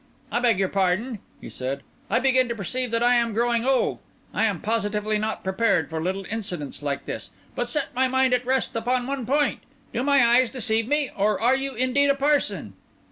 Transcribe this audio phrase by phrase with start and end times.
[0.31, 3.99] "I beg your pardon," he said; "I begin to perceive that I am growing old!
[4.33, 7.29] I am positively not prepared for little incidents like this.
[7.53, 9.59] But set my mind at rest upon one point:
[9.93, 12.73] do my eyes deceive me, or are you indeed a parson?"